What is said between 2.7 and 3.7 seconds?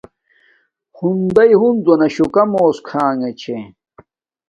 کھانݣگے چھے